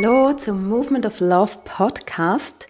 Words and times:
Hallo 0.00 0.32
zum 0.32 0.68
Movement 0.68 1.06
of 1.06 1.18
Love 1.18 1.58
Podcast. 1.64 2.68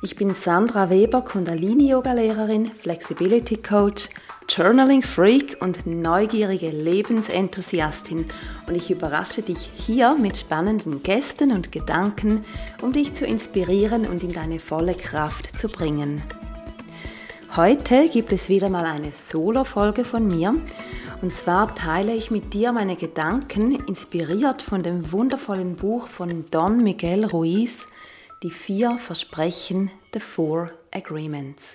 Ich 0.00 0.14
bin 0.14 0.32
Sandra 0.32 0.90
Weber, 0.90 1.22
Kundalini-Yoga-Lehrerin, 1.22 2.66
Flexibility 2.66 3.56
Coach, 3.56 4.08
Journaling 4.48 5.02
Freak 5.02 5.56
und 5.58 5.86
neugierige 5.88 6.70
Lebensenthusiastin. 6.70 8.26
Und 8.68 8.76
ich 8.76 8.92
überrasche 8.92 9.42
dich 9.42 9.70
hier 9.74 10.14
mit 10.14 10.36
spannenden 10.36 11.02
Gästen 11.02 11.50
und 11.50 11.72
Gedanken, 11.72 12.44
um 12.80 12.92
dich 12.92 13.12
zu 13.12 13.26
inspirieren 13.26 14.06
und 14.06 14.22
in 14.22 14.32
deine 14.32 14.60
volle 14.60 14.94
Kraft 14.94 15.58
zu 15.58 15.68
bringen. 15.68 16.22
Heute 17.56 18.08
gibt 18.10 18.32
es 18.32 18.50
wieder 18.50 18.68
mal 18.68 18.84
eine 18.84 19.10
Solo-Folge 19.10 20.04
von 20.04 20.26
mir 20.28 20.54
und 21.22 21.34
zwar 21.34 21.74
teile 21.74 22.14
ich 22.14 22.30
mit 22.30 22.52
dir 22.52 22.72
meine 22.72 22.94
Gedanken, 22.94 23.72
inspiriert 23.86 24.60
von 24.62 24.82
dem 24.82 25.10
wundervollen 25.10 25.74
Buch 25.74 26.08
von 26.08 26.44
Don 26.50 26.84
Miguel 26.84 27.24
Ruiz, 27.24 27.88
Die 28.42 28.50
vier 28.50 28.98
Versprechen, 28.98 29.90
The 30.12 30.20
Four 30.20 30.72
Agreements. 30.92 31.74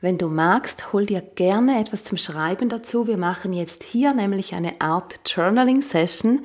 Wenn 0.00 0.18
du 0.18 0.28
magst, 0.28 0.92
hol 0.92 1.06
dir 1.06 1.20
gerne 1.20 1.78
etwas 1.78 2.02
zum 2.02 2.16
Schreiben 2.16 2.68
dazu. 2.68 3.06
Wir 3.06 3.18
machen 3.18 3.52
jetzt 3.52 3.84
hier 3.84 4.14
nämlich 4.14 4.54
eine 4.54 4.80
Art 4.80 5.20
Journaling-Session, 5.26 6.44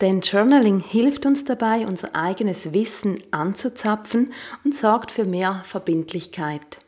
denn 0.00 0.22
Journaling 0.22 0.80
hilft 0.80 1.26
uns 1.26 1.44
dabei, 1.44 1.86
unser 1.86 2.16
eigenes 2.16 2.72
Wissen 2.72 3.22
anzuzapfen 3.30 4.32
und 4.64 4.74
sorgt 4.74 5.12
für 5.12 5.26
mehr 5.26 5.60
Verbindlichkeit. 5.64 6.78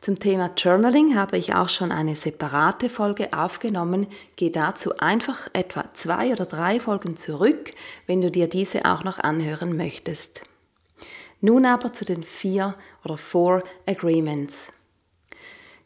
Zum 0.00 0.18
Thema 0.18 0.50
Journaling 0.56 1.14
habe 1.14 1.36
ich 1.36 1.54
auch 1.54 1.68
schon 1.68 1.92
eine 1.92 2.16
separate 2.16 2.88
Folge 2.88 3.34
aufgenommen. 3.34 4.06
Geh 4.36 4.48
dazu 4.48 4.96
einfach 4.96 5.48
etwa 5.52 5.92
zwei 5.92 6.32
oder 6.32 6.46
drei 6.46 6.80
Folgen 6.80 7.18
zurück, 7.18 7.74
wenn 8.06 8.22
du 8.22 8.30
dir 8.30 8.48
diese 8.48 8.86
auch 8.86 9.04
noch 9.04 9.18
anhören 9.18 9.76
möchtest. 9.76 10.42
Nun 11.42 11.66
aber 11.66 11.92
zu 11.92 12.06
den 12.06 12.22
vier 12.22 12.76
oder 13.04 13.18
Four 13.18 13.62
Agreements. 13.86 14.72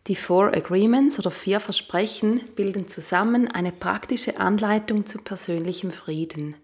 Die 0.06 0.16
Four 0.16 0.54
Agreements 0.54 1.18
oder 1.18 1.32
vier 1.32 1.58
Versprechen 1.58 2.40
bilden 2.54 2.86
zusammen 2.86 3.50
eine 3.50 3.72
praktische 3.72 4.38
Anleitung 4.38 5.06
zu 5.06 5.18
persönlichem 5.18 5.90
Frieden. 5.90 6.54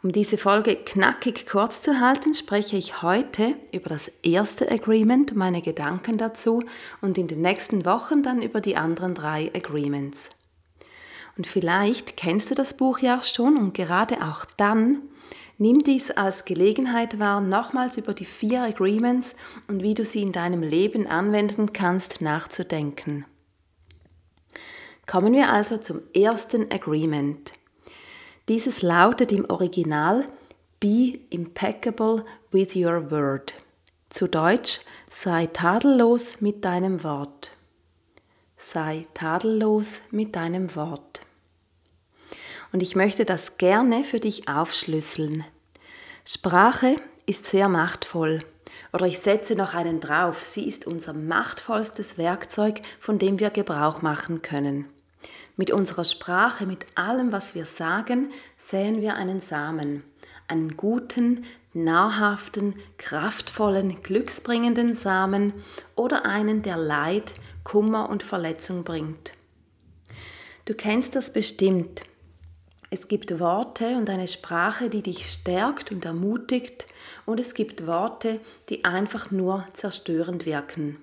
Um 0.00 0.12
diese 0.12 0.38
Folge 0.38 0.76
knackig 0.76 1.46
kurz 1.46 1.82
zu 1.82 2.00
halten, 2.00 2.32
spreche 2.32 2.76
ich 2.76 3.02
heute 3.02 3.56
über 3.72 3.88
das 3.88 4.08
erste 4.22 4.70
Agreement, 4.70 5.34
meine 5.34 5.60
Gedanken 5.60 6.18
dazu 6.18 6.62
und 7.00 7.18
in 7.18 7.26
den 7.26 7.40
nächsten 7.40 7.84
Wochen 7.84 8.22
dann 8.22 8.40
über 8.40 8.60
die 8.60 8.76
anderen 8.76 9.14
drei 9.14 9.50
Agreements. 9.54 10.30
Und 11.36 11.48
vielleicht 11.48 12.16
kennst 12.16 12.50
du 12.50 12.54
das 12.54 12.74
Buch 12.74 13.00
ja 13.00 13.18
auch 13.18 13.24
schon 13.24 13.56
und 13.56 13.74
gerade 13.74 14.22
auch 14.22 14.44
dann 14.56 15.02
nimm 15.56 15.82
dies 15.82 16.12
als 16.12 16.44
Gelegenheit 16.44 17.18
wahr, 17.18 17.40
nochmals 17.40 17.96
über 17.96 18.14
die 18.14 18.24
vier 18.24 18.62
Agreements 18.62 19.34
und 19.66 19.82
wie 19.82 19.94
du 19.94 20.04
sie 20.04 20.22
in 20.22 20.30
deinem 20.30 20.62
Leben 20.62 21.08
anwenden 21.08 21.72
kannst, 21.72 22.20
nachzudenken. 22.20 23.24
Kommen 25.06 25.32
wir 25.32 25.50
also 25.50 25.78
zum 25.78 26.02
ersten 26.14 26.70
Agreement. 26.70 27.52
Dieses 28.48 28.80
lautet 28.80 29.30
im 29.30 29.44
Original 29.50 30.26
Be 30.80 31.20
impeccable 31.28 32.24
with 32.50 32.74
your 32.74 33.10
word. 33.10 33.52
Zu 34.08 34.26
Deutsch 34.26 34.80
sei 35.10 35.48
tadellos 35.48 36.40
mit 36.40 36.64
deinem 36.64 37.04
Wort. 37.04 37.52
Sei 38.56 39.06
tadellos 39.12 40.00
mit 40.10 40.34
deinem 40.34 40.74
Wort. 40.76 41.20
Und 42.72 42.82
ich 42.82 42.96
möchte 42.96 43.26
das 43.26 43.58
gerne 43.58 44.02
für 44.02 44.18
dich 44.18 44.48
aufschlüsseln. 44.48 45.44
Sprache 46.24 46.96
ist 47.26 47.44
sehr 47.44 47.68
machtvoll. 47.68 48.40
Oder 48.94 49.06
ich 49.06 49.18
setze 49.18 49.56
noch 49.56 49.74
einen 49.74 50.00
drauf. 50.00 50.46
Sie 50.46 50.66
ist 50.66 50.86
unser 50.86 51.12
machtvollstes 51.12 52.16
Werkzeug, 52.16 52.80
von 52.98 53.18
dem 53.18 53.40
wir 53.40 53.50
Gebrauch 53.50 54.00
machen 54.00 54.40
können. 54.40 54.86
Mit 55.58 55.72
unserer 55.72 56.04
Sprache, 56.04 56.66
mit 56.66 56.86
allem, 56.94 57.32
was 57.32 57.56
wir 57.56 57.66
sagen, 57.66 58.30
säen 58.56 59.00
wir 59.00 59.16
einen 59.16 59.40
Samen, 59.40 60.04
einen 60.46 60.76
guten, 60.76 61.44
nahrhaften, 61.74 62.76
kraftvollen, 62.96 64.00
glücksbringenden 64.04 64.94
Samen 64.94 65.52
oder 65.96 66.24
einen, 66.24 66.62
der 66.62 66.76
Leid, 66.76 67.34
Kummer 67.64 68.08
und 68.08 68.22
Verletzung 68.22 68.84
bringt. 68.84 69.32
Du 70.64 70.74
kennst 70.74 71.16
das 71.16 71.32
bestimmt. 71.32 72.02
Es 72.90 73.08
gibt 73.08 73.40
Worte 73.40 73.96
und 73.96 74.08
eine 74.10 74.28
Sprache, 74.28 74.88
die 74.88 75.02
dich 75.02 75.28
stärkt 75.28 75.90
und 75.90 76.04
ermutigt, 76.04 76.86
und 77.26 77.40
es 77.40 77.54
gibt 77.54 77.84
Worte, 77.84 78.38
die 78.68 78.84
einfach 78.84 79.32
nur 79.32 79.66
zerstörend 79.72 80.46
wirken. 80.46 80.98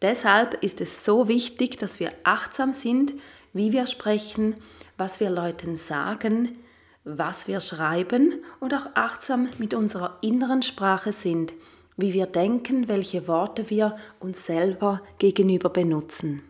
Deshalb 0.00 0.54
ist 0.64 0.80
es 0.80 1.04
so 1.04 1.28
wichtig, 1.28 1.76
dass 1.76 2.00
wir 2.00 2.12
achtsam 2.24 2.72
sind, 2.72 3.12
wie 3.54 3.72
wir 3.72 3.86
sprechen, 3.86 4.56
was 4.98 5.20
wir 5.20 5.30
Leuten 5.30 5.76
sagen, 5.76 6.58
was 7.04 7.48
wir 7.48 7.60
schreiben 7.60 8.42
und 8.60 8.74
auch 8.74 8.88
achtsam 8.94 9.48
mit 9.58 9.72
unserer 9.72 10.18
inneren 10.20 10.62
Sprache 10.62 11.12
sind, 11.12 11.54
wie 11.96 12.12
wir 12.12 12.26
denken, 12.26 12.88
welche 12.88 13.28
Worte 13.28 13.70
wir 13.70 13.96
uns 14.20 14.44
selber 14.46 15.00
gegenüber 15.18 15.70
benutzen. 15.70 16.42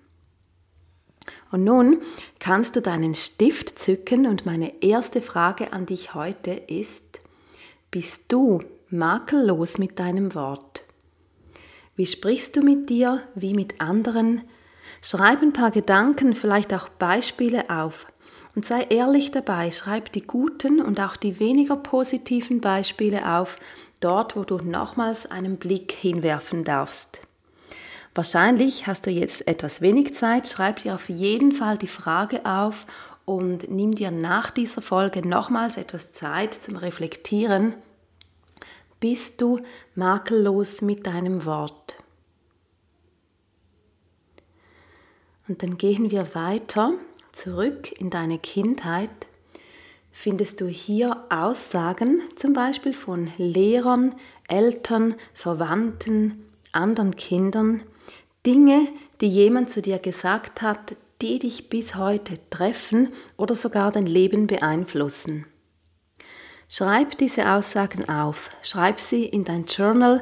Und 1.50 1.64
nun 1.64 2.00
kannst 2.38 2.76
du 2.76 2.82
deinen 2.82 3.14
Stift 3.14 3.78
zücken 3.78 4.26
und 4.26 4.46
meine 4.46 4.82
erste 4.82 5.20
Frage 5.20 5.72
an 5.72 5.86
dich 5.86 6.14
heute 6.14 6.50
ist, 6.52 7.20
bist 7.90 8.32
du 8.32 8.60
makellos 8.90 9.78
mit 9.78 9.98
deinem 9.98 10.34
Wort? 10.34 10.82
Wie 11.96 12.06
sprichst 12.06 12.56
du 12.56 12.62
mit 12.62 12.90
dir 12.90 13.22
wie 13.34 13.54
mit 13.54 13.80
anderen? 13.80 14.42
Schreib 15.02 15.42
ein 15.42 15.52
paar 15.52 15.70
Gedanken, 15.70 16.34
vielleicht 16.34 16.72
auch 16.74 16.88
Beispiele 16.88 17.70
auf 17.70 18.06
und 18.54 18.64
sei 18.64 18.82
ehrlich 18.90 19.30
dabei. 19.30 19.70
Schreib 19.70 20.12
die 20.12 20.22
guten 20.26 20.80
und 20.80 21.00
auch 21.00 21.16
die 21.16 21.38
weniger 21.38 21.76
positiven 21.76 22.60
Beispiele 22.60 23.36
auf, 23.36 23.58
dort 24.00 24.36
wo 24.36 24.44
du 24.44 24.58
nochmals 24.58 25.30
einen 25.30 25.56
Blick 25.56 25.92
hinwerfen 25.92 26.64
darfst. 26.64 27.20
Wahrscheinlich 28.14 28.86
hast 28.86 29.06
du 29.06 29.10
jetzt 29.10 29.48
etwas 29.48 29.80
wenig 29.80 30.14
Zeit, 30.14 30.48
schreib 30.48 30.82
dir 30.82 30.94
auf 30.94 31.08
jeden 31.08 31.50
Fall 31.50 31.78
die 31.78 31.88
Frage 31.88 32.46
auf 32.46 32.86
und 33.24 33.70
nimm 33.70 33.94
dir 33.94 34.12
nach 34.12 34.50
dieser 34.50 34.82
Folge 34.82 35.26
nochmals 35.26 35.76
etwas 35.76 36.12
Zeit 36.12 36.54
zum 36.54 36.76
Reflektieren. 36.76 37.74
Bist 39.00 39.40
du 39.40 39.60
makellos 39.96 40.80
mit 40.80 41.06
deinem 41.06 41.44
Wort? 41.44 41.96
Und 45.46 45.62
dann 45.62 45.76
gehen 45.76 46.10
wir 46.10 46.34
weiter 46.34 46.94
zurück 47.32 47.92
in 48.00 48.10
deine 48.10 48.38
Kindheit. 48.38 49.10
Findest 50.10 50.60
du 50.60 50.66
hier 50.66 51.24
Aussagen 51.28 52.22
zum 52.36 52.52
Beispiel 52.52 52.94
von 52.94 53.30
Lehrern, 53.36 54.14
Eltern, 54.48 55.16
Verwandten, 55.34 56.46
anderen 56.72 57.16
Kindern, 57.16 57.82
Dinge, 58.46 58.86
die 59.20 59.28
jemand 59.28 59.70
zu 59.70 59.82
dir 59.82 59.98
gesagt 59.98 60.62
hat, 60.62 60.96
die 61.20 61.38
dich 61.38 61.68
bis 61.68 61.94
heute 61.94 62.34
treffen 62.50 63.12
oder 63.36 63.54
sogar 63.54 63.92
dein 63.92 64.06
Leben 64.06 64.46
beeinflussen. 64.46 65.46
Schreib 66.68 67.18
diese 67.18 67.50
Aussagen 67.50 68.08
auf, 68.08 68.50
schreib 68.62 69.00
sie 69.00 69.26
in 69.26 69.44
dein 69.44 69.66
Journal, 69.66 70.20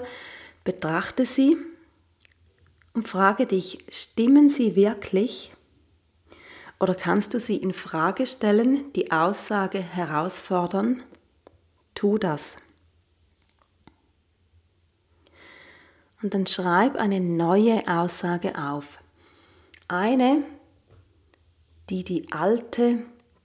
betrachte 0.64 1.24
sie 1.24 1.56
und 2.94 3.08
frage 3.08 3.46
dich, 3.46 3.78
stimmen 3.90 4.48
sie 4.48 4.76
wirklich? 4.76 5.52
Oder 6.78 6.94
kannst 6.94 7.32
du 7.32 7.40
sie 7.40 7.56
in 7.56 7.72
Frage 7.72 8.26
stellen, 8.26 8.92
die 8.94 9.12
Aussage 9.12 9.78
herausfordern? 9.78 11.02
Tu 11.94 12.18
das. 12.18 12.56
Und 16.22 16.34
dann 16.34 16.46
schreib 16.46 16.96
eine 16.96 17.20
neue 17.20 17.86
Aussage 17.86 18.56
auf. 18.56 18.98
Eine, 19.88 20.42
die 21.90 22.04
die 22.04 22.32
alte, 22.32 23.02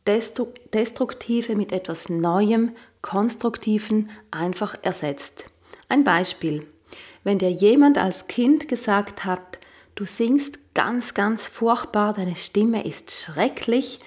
destruktive 0.07 1.55
mit 1.55 1.71
etwas 1.71 2.09
Neuem, 2.09 2.75
Konstruktiven 3.01 4.09
einfach 4.31 4.75
ersetzt. 4.81 5.45
Ein 5.89 6.03
Beispiel. 6.03 6.67
Wenn 7.27 7.39
dir 7.39 7.51
jemand 7.51 7.97
als 7.97 8.27
Kind 8.27 8.69
gesagt 8.69 9.25
hat, 9.25 9.59
du 9.95 10.05
singst 10.05 10.73
ganz, 10.73 11.13
ganz 11.13 11.45
furchtbar, 11.45 12.13
deine 12.13 12.37
Stimme 12.37 12.85
ist 12.85 13.11
schrecklich 13.11 13.99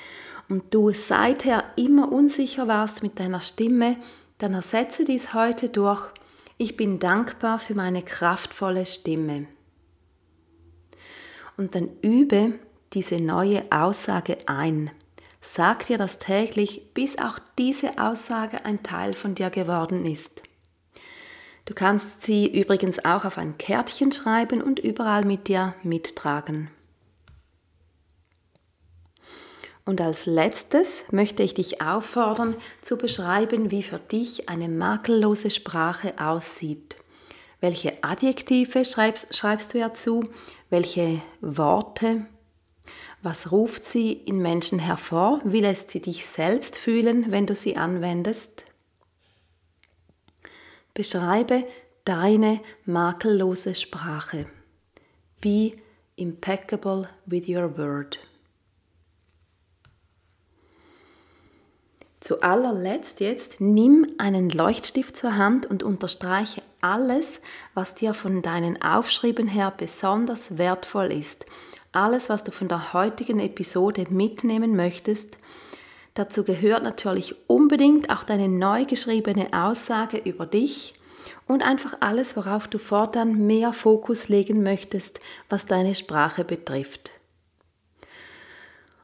und 0.49 0.73
du 0.73 0.93
seither 0.93 1.65
immer 1.77 2.11
unsicher 2.11 2.67
warst 2.67 3.03
mit 3.03 3.21
deiner 3.21 3.43
Stimme, 3.43 3.99
dann 4.39 4.55
ersetze 4.55 5.05
dies 5.05 5.35
heute 5.35 5.69
durch, 5.69 6.03
ich 6.57 6.79
bin 6.79 6.99
dankbar 6.99 7.59
für 7.59 7.75
meine 7.75 8.03
kraftvolle 8.03 8.87
Stimme. 8.87 9.49
Und 11.59 11.75
dann 11.75 11.91
übe 12.01 12.55
diese 12.95 13.21
neue 13.21 13.71
Aussage 13.71 14.39
ein. 14.47 14.93
Sag 15.43 15.89
dir 15.89 15.99
das 15.99 16.21
täglich, 16.21 16.95
bis 16.95 17.19
auch 17.19 17.39
diese 17.59 17.99
Aussage 17.99 18.65
ein 18.65 18.83
Teil 18.83 19.13
von 19.13 19.35
dir 19.35 19.51
geworden 19.51 20.07
ist. 20.07 20.43
Du 21.71 21.77
kannst 21.77 22.23
sie 22.23 22.49
übrigens 22.49 23.05
auch 23.05 23.25
auf 23.25 23.39
ein 23.39 23.57
Kärtchen 23.57 24.11
schreiben 24.11 24.61
und 24.61 24.81
überall 24.81 25.25
mit 25.25 25.47
dir 25.47 25.77
mittragen. 25.85 26.69
Und 29.85 30.01
als 30.01 30.27
letztes 30.27 31.05
möchte 31.13 31.45
ich 31.45 31.55
dich 31.55 31.81
auffordern, 31.81 32.57
zu 32.81 32.99
beschreiben, 32.99 33.71
wie 33.71 33.85
für 33.85 34.01
dich 34.01 34.49
eine 34.49 34.69
makellose 34.69 35.53
Sprache 35.53 36.15
aussieht. 36.19 36.97
Welche 37.61 38.03
Adjektive 38.03 38.85
schreibst, 38.85 39.37
schreibst 39.37 39.73
du 39.73 39.79
ja 39.79 39.95
zu? 39.95 40.29
Welche 40.71 41.23
Worte? 41.41 42.27
Was 43.23 43.53
ruft 43.53 43.85
sie 43.85 44.13
in 44.13 44.39
Menschen 44.43 44.81
hervor? 44.81 45.41
Wie 45.45 45.61
lässt 45.61 45.93
sie 45.93 46.03
dich 46.03 46.27
selbst 46.27 46.79
fühlen, 46.79 47.31
wenn 47.31 47.47
du 47.47 47.55
sie 47.55 47.77
anwendest? 47.77 48.65
Beschreibe 50.95 51.65
deine 52.05 52.61
makellose 52.85 53.75
Sprache. 53.75 54.47
Be 55.41 55.73
impeccable 56.17 57.09
with 57.27 57.49
your 57.49 57.77
word. 57.77 58.19
Zu 62.21 62.43
allerletzt 62.43 63.21
jetzt 63.21 63.61
nimm 63.61 64.07
einen 64.19 64.51
Leuchtstift 64.51 65.17
zur 65.17 65.37
Hand 65.37 65.65
und 65.65 65.83
unterstreiche 65.83 66.63
alles, 66.83 67.41
was 67.73 67.95
dir 67.95 68.13
von 68.13 68.43
deinen 68.43 68.81
Aufschrieben 68.83 69.49
her 69.49 69.73
besonders 69.75 70.59
wertvoll 70.59 71.13
ist. 71.13 71.47
Alles, 71.93 72.29
was 72.29 72.45
du 72.45 72.53
von 72.53 72.69
der 72.69 72.93
heutigen 72.93 73.41
Episode 73.41 74.05
mitnehmen 74.11 74.77
möchtest. 74.77 75.39
Dazu 76.15 76.45
gehört 76.45 76.83
natürlich 76.83 77.35
unbedingt 77.49 78.11
auch 78.11 78.25
deine 78.25 78.49
neu 78.49 78.85
geschriebene 78.85 79.49
Aussage 79.53 80.19
über 80.19 80.47
dich 80.47 80.95
und 81.47 81.63
einfach 81.63 81.95
alles, 82.01 82.37
worauf 82.37 82.69
du 82.69 82.79
fortan 82.79 83.47
mehr 83.47 83.73
Fokus 83.73 84.29
legen 84.29 84.63
möchtest, 84.63 85.21
was 85.49 85.67
deine 85.67 85.95
Sprache 85.95 86.45
betrifft. 86.45 87.13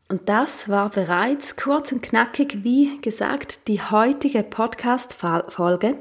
Und 0.08 0.28
das 0.28 0.68
war 0.68 0.90
bereits 0.90 1.56
kurz 1.56 1.90
und 1.90 2.02
knackig, 2.02 2.62
wie 2.62 3.00
gesagt, 3.00 3.66
die 3.66 3.82
heutige 3.82 4.44
Podcast-Folge. 4.44 5.98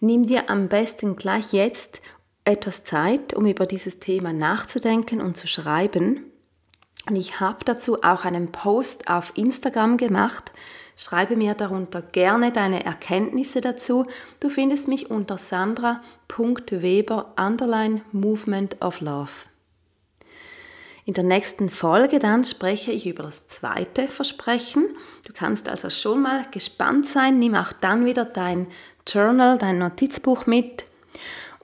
Nimm 0.00 0.26
dir 0.26 0.50
am 0.50 0.68
besten 0.68 1.14
gleich 1.14 1.52
jetzt 1.52 2.02
etwas 2.44 2.82
Zeit, 2.82 3.32
um 3.32 3.46
über 3.46 3.66
dieses 3.66 4.00
Thema 4.00 4.32
nachzudenken 4.32 5.20
und 5.20 5.36
zu 5.36 5.46
schreiben. 5.46 6.24
Und 7.06 7.16
ich 7.16 7.40
habe 7.40 7.64
dazu 7.64 8.02
auch 8.02 8.24
einen 8.24 8.50
Post 8.50 9.08
auf 9.08 9.32
Instagram 9.36 9.96
gemacht. 9.96 10.52
Schreibe 10.96 11.36
mir 11.36 11.54
darunter 11.54 12.02
gerne 12.02 12.52
deine 12.52 12.84
Erkenntnisse 12.84 13.60
dazu. 13.60 14.06
Du 14.40 14.48
findest 14.48 14.88
mich 14.88 15.10
unter 15.10 15.38
sandra.weber 15.38 17.34
underline 17.36 18.02
movement 18.12 18.80
of 18.80 19.00
love. 19.00 19.32
In 21.06 21.12
der 21.12 21.24
nächsten 21.24 21.68
Folge 21.68 22.18
dann 22.18 22.44
spreche 22.44 22.90
ich 22.90 23.06
über 23.06 23.24
das 23.24 23.46
zweite 23.46 24.08
Versprechen. 24.08 24.86
Du 25.26 25.34
kannst 25.34 25.68
also 25.68 25.90
schon 25.90 26.22
mal 26.22 26.44
gespannt 26.50 27.06
sein. 27.06 27.38
Nimm 27.38 27.54
auch 27.54 27.74
dann 27.74 28.06
wieder 28.06 28.24
dein 28.24 28.68
Journal, 29.06 29.58
dein 29.58 29.78
Notizbuch 29.78 30.46
mit. 30.46 30.86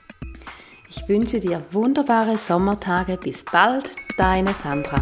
Ich 0.89 1.07
wünsche 1.09 1.39
dir 1.39 1.61
wunderbare 1.71 2.37
Sommertage. 2.37 3.17
Bis 3.17 3.43
bald, 3.43 3.91
deine 4.17 4.53
Sandra. 4.53 5.01